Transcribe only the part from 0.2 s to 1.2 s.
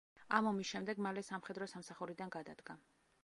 ამ ომის შემდეგ